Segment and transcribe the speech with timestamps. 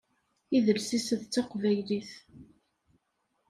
[0.57, 2.11] Idles-is d taqbaylit.